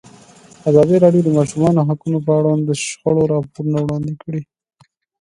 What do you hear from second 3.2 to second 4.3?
راپورونه وړاندې